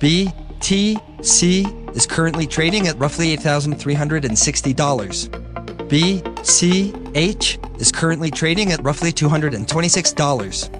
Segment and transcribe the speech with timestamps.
[0.00, 5.28] BTC is currently trading at roughly $8,360.
[5.90, 10.70] BCH is currently trading at roughly $226.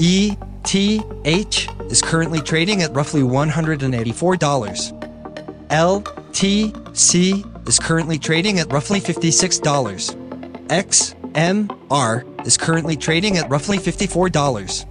[0.00, 5.68] ETH is currently trading at roughly $184.
[5.68, 10.66] LTC is currently trading at roughly $56.
[10.68, 14.86] XMR is currently trading at roughly $54.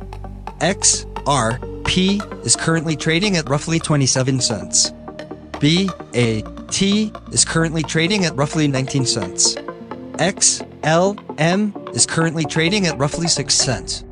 [1.84, 4.92] XRP is currently trading at roughly 27 cents.
[5.60, 9.56] BAT is currently trading at roughly 19 cents.
[10.16, 14.04] XLM is currently trading at roughly 6 cents.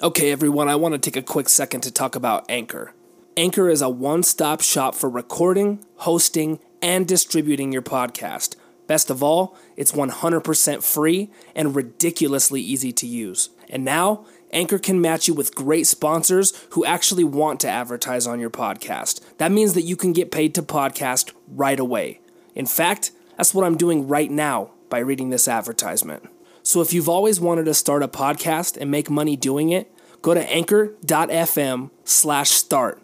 [0.00, 2.92] Okay, everyone, I want to take a quick second to talk about Anchor.
[3.36, 8.56] Anchor is a one stop shop for recording, hosting, and distributing your podcast.
[8.86, 13.50] Best of all, it's 100% free and ridiculously easy to use.
[13.68, 18.40] And now, Anchor can match you with great sponsors who actually want to advertise on
[18.40, 19.20] your podcast.
[19.38, 22.20] That means that you can get paid to podcast right away.
[22.54, 26.28] In fact, that's what I'm doing right now by reading this advertisement.
[26.62, 29.90] So if you've always wanted to start a podcast and make money doing it,
[30.22, 33.02] go to anchor.fm slash start.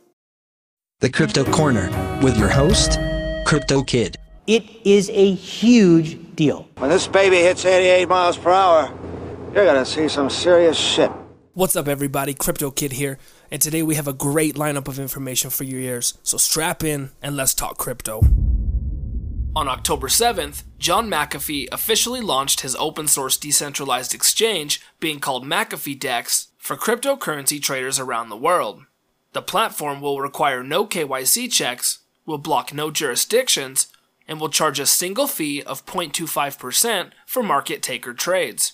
[1.01, 1.91] The Crypto Corner
[2.23, 2.98] with your host,
[3.47, 4.17] Crypto Kid.
[4.47, 6.69] It is a huge deal.
[6.77, 8.92] When this baby hits 88 miles per hour,
[9.55, 11.11] you're gonna see some serious shit.
[11.57, 12.35] What's up, everybody?
[12.35, 13.17] Crypto Kid here,
[13.49, 16.19] and today we have a great lineup of information for your ears.
[16.25, 18.23] So strap in and let's talk crypto.
[19.55, 26.01] On October 7th, John McAfee officially launched his open source decentralized exchange, being called McAfee
[26.01, 28.83] DEX, for cryptocurrency traders around the world.
[29.33, 33.87] The platform will require no KYC checks, will block no jurisdictions,
[34.27, 38.73] and will charge a single fee of 0.25% for market taker trades.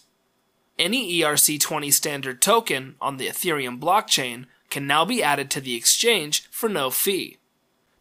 [0.81, 6.49] Any ERC20 standard token on the Ethereum blockchain can now be added to the exchange
[6.51, 7.37] for no fee.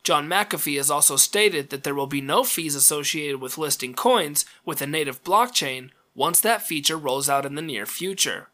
[0.02, 4.46] John McAfee has also stated that there will be no fees associated with listing coins
[4.64, 8.48] with a native blockchain once that feature rolls out in the near future.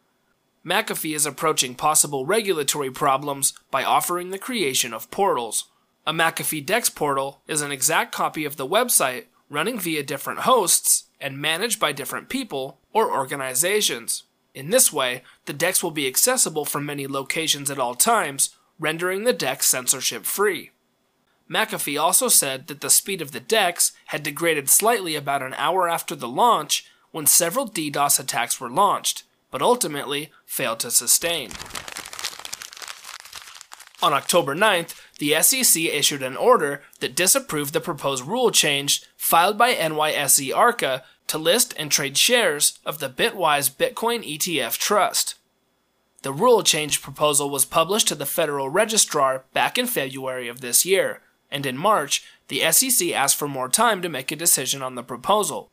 [0.65, 5.65] McAfee is approaching possible regulatory problems by offering the creation of portals.
[6.07, 11.04] A McAfee Dex portal is an exact copy of the website running via different hosts
[11.19, 14.23] and managed by different people or organizations.
[14.53, 19.23] In this way, the DEX will be accessible from many locations at all times, rendering
[19.23, 20.71] the DEX censorship free.
[21.49, 25.87] McAfee also said that the speed of the DEX had degraded slightly about an hour
[25.87, 31.51] after the launch when several DDoS attacks were launched, but ultimately failed to sustain.
[34.01, 39.57] On October 9th, the SEC issued an order that disapproved the proposed rule change filed
[39.57, 45.35] by NYSE Arca to list and trade shares of the Bitwise Bitcoin ETF Trust.
[46.21, 50.85] The rule change proposal was published to the Federal Registrar back in February of this
[50.85, 51.21] year,
[51.51, 55.03] and in March, the SEC asked for more time to make a decision on the
[55.03, 55.69] proposal.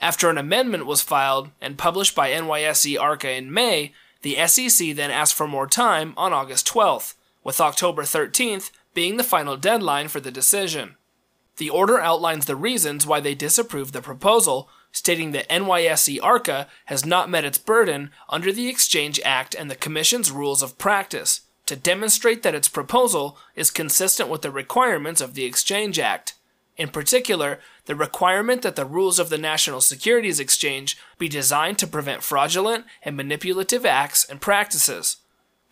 [0.00, 3.92] After an amendment was filed and published by NYSE Arca in May,
[4.22, 7.14] the SEC then asked for more time on August 12th,
[7.44, 10.96] with October 13th being the final deadline for the decision.
[11.56, 17.04] The order outlines the reasons why they disapproved the proposal, stating that NYSE Arca has
[17.04, 21.76] not met its burden under the Exchange Act and the Commission's rules of practice to
[21.76, 26.34] demonstrate that its proposal is consistent with the requirements of the Exchange Act.
[26.76, 31.86] In particular, the requirement that the rules of the National Securities Exchange be designed to
[31.86, 35.18] prevent fraudulent and manipulative acts and practices.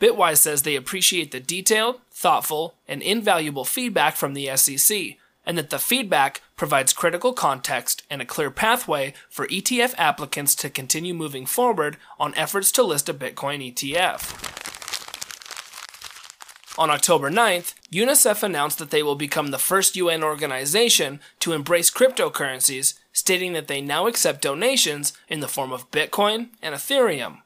[0.01, 5.71] Bitwise says they appreciate the detailed, thoughtful, and invaluable feedback from the SEC, and that
[5.71, 11.45] the feedback provides critical context and a clear pathway for ETF applicants to continue moving
[11.45, 14.57] forward on efforts to list a Bitcoin ETF.
[16.79, 21.91] On October 9th, UNICEF announced that they will become the first UN organization to embrace
[21.91, 27.43] cryptocurrencies, stating that they now accept donations in the form of Bitcoin and Ethereum.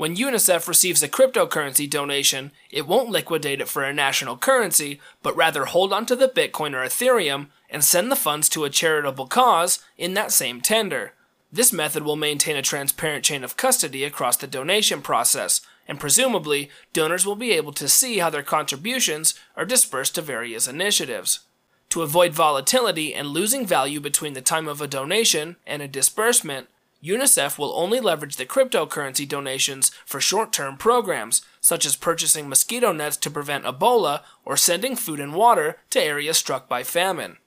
[0.00, 5.36] When UNICEF receives a cryptocurrency donation, it won't liquidate it for a national currency, but
[5.36, 9.80] rather hold onto the Bitcoin or Ethereum and send the funds to a charitable cause
[9.98, 11.12] in that same tender.
[11.52, 16.70] This method will maintain a transparent chain of custody across the donation process, and presumably,
[16.94, 21.40] donors will be able to see how their contributions are dispersed to various initiatives.
[21.90, 26.68] To avoid volatility and losing value between the time of a donation and a disbursement,
[27.02, 32.92] UNICEF will only leverage the cryptocurrency donations for short term programs, such as purchasing mosquito
[32.92, 37.38] nets to prevent Ebola or sending food and water to areas struck by famine.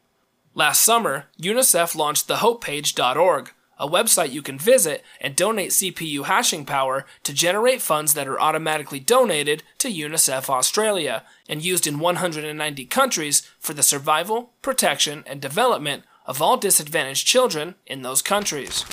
[0.56, 7.06] Last summer, UNICEF launched thehopepage.org, a website you can visit and donate CPU hashing power
[7.24, 13.42] to generate funds that are automatically donated to UNICEF Australia and used in 190 countries
[13.60, 18.86] for the survival, protection, and development of all disadvantaged children in those countries.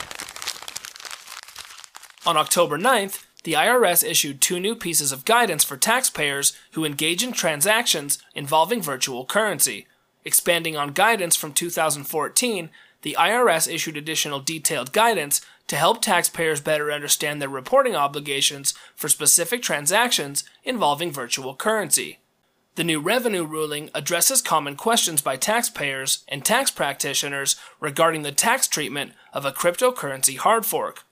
[2.26, 7.24] On October 9th, the IRS issued two new pieces of guidance for taxpayers who engage
[7.24, 9.86] in transactions involving virtual currency.
[10.26, 12.68] Expanding on guidance from 2014,
[13.00, 19.08] the IRS issued additional detailed guidance to help taxpayers better understand their reporting obligations for
[19.08, 22.18] specific transactions involving virtual currency.
[22.74, 28.68] The new revenue ruling addresses common questions by taxpayers and tax practitioners regarding the tax
[28.68, 31.04] treatment of a cryptocurrency hard fork.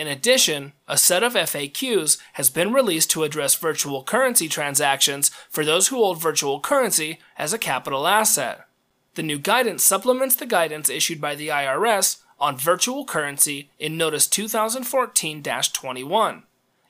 [0.00, 5.62] In addition, a set of FAQs has been released to address virtual currency transactions for
[5.62, 8.66] those who hold virtual currency as a capital asset.
[9.14, 14.26] The new guidance supplements the guidance issued by the IRS on virtual currency in Notice
[14.26, 16.44] 2014 21.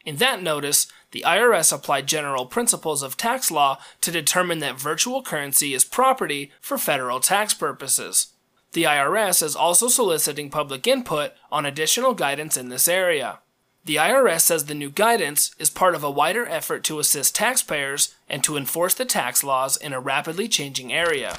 [0.05, 5.21] In that notice, the IRS applied general principles of tax law to determine that virtual
[5.21, 8.29] currency is property for federal tax purposes.
[8.73, 13.41] The IRS is also soliciting public input on additional guidance in this area.
[13.85, 18.15] The IRS says the new guidance is part of a wider effort to assist taxpayers
[18.29, 21.37] and to enforce the tax laws in a rapidly changing area.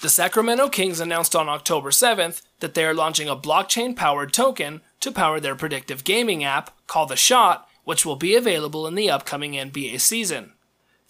[0.00, 4.80] The Sacramento Kings announced on October 7th that they are launching a blockchain powered token
[5.00, 9.10] to power their predictive gaming app called The Shot, which will be available in the
[9.10, 10.54] upcoming NBA season.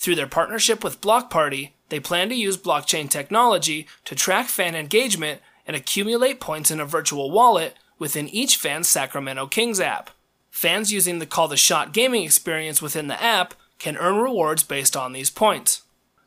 [0.00, 4.74] Through their partnership with Block Party, they plan to use blockchain technology to track fan
[4.74, 10.08] engagement and accumulate points in a virtual wallet within each fan's Sacramento Kings app.
[10.50, 14.96] Fans using the Call the Shot gaming experience within the app can earn rewards based
[14.96, 15.82] on these points.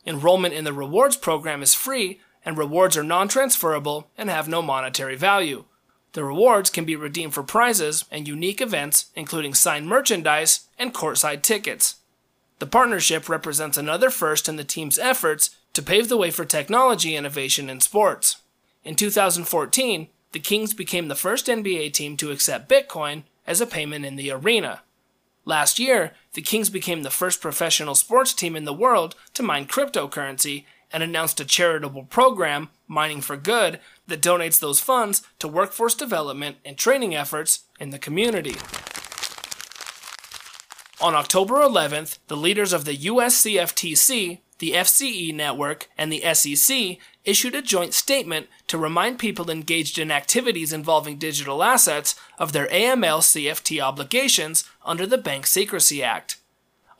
[0.06, 4.62] Enrollment in the rewards program is free, and rewards are non transferable and have no
[4.62, 5.66] monetary value.
[6.12, 11.42] The rewards can be redeemed for prizes and unique events, including signed merchandise and courtside
[11.42, 11.96] tickets.
[12.60, 17.16] The partnership represents another first in the team's efforts to pave the way for technology
[17.16, 18.38] innovation in sports.
[18.84, 24.06] In 2014, the Kings became the first NBA team to accept Bitcoin as a payment
[24.06, 24.82] in the arena.
[25.46, 29.68] Last year, the Kings became the first professional sports team in the world to mine
[29.68, 35.96] cryptocurrency and announced a charitable program, Mining for Good, that donates those funds to workforce
[35.96, 38.56] development and training efforts in the community.
[41.04, 47.56] On October 11th, the leaders of the USCFTC, the FCE network, and the SEC issued
[47.56, 53.20] a joint statement to remind people engaged in activities involving digital assets of their AML
[53.20, 56.38] CFT obligations under the Bank Secrecy Act.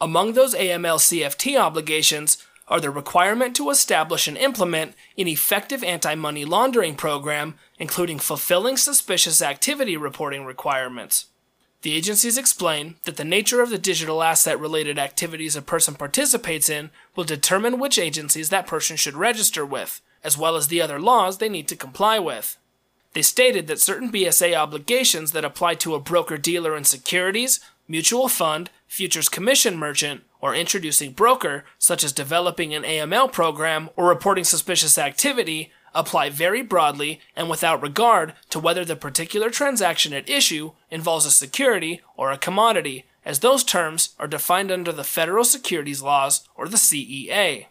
[0.02, 6.14] Among those AML CFT obligations are the requirement to establish and implement an effective anti
[6.14, 11.28] money laundering program, including fulfilling suspicious activity reporting requirements.
[11.84, 16.70] The agencies explain that the nature of the digital asset related activities a person participates
[16.70, 20.98] in will determine which agencies that person should register with, as well as the other
[20.98, 22.58] laws they need to comply with.
[23.12, 28.30] They stated that certain BSA obligations that apply to a broker dealer in securities, mutual
[28.30, 34.46] fund, futures commission merchant, or introducing broker, such as developing an AML program or reporting
[34.46, 40.72] suspicious activity, apply very broadly and without regard to whether the particular transaction at issue
[40.90, 46.02] involves a security or a commodity, as those terms are defined under the federal securities
[46.02, 47.68] laws or the CEA.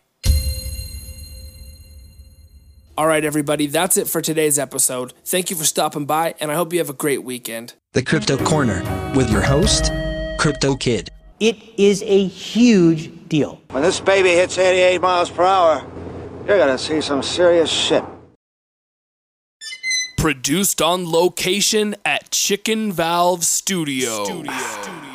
[2.97, 5.15] All right, everybody, that's it for today's episode.
[5.25, 7.73] Thank you for stopping by, and I hope you have a great weekend.
[7.93, 8.83] The Crypto Corner
[9.15, 9.91] with your host,
[10.39, 11.09] Crypto Kid.
[11.41, 13.63] It is a huge deal.
[13.71, 15.83] When this baby hits 88 miles per hour,
[16.47, 18.05] you're gonna see some serious shit.
[20.23, 24.23] Produced on location at Chicken Valve Studio.
[24.23, 25.12] Studio.